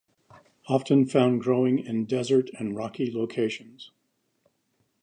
Often 0.65 1.09
found 1.09 1.41
growing 1.41 1.77
in 1.77 2.05
desert 2.05 2.49
and 2.57 2.75
rocky 2.75 3.11
locations. 3.11 3.91